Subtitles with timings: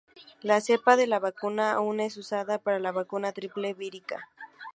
[0.41, 4.27] La cepa de la vacuna aún es usada para la vacuna triple vírica.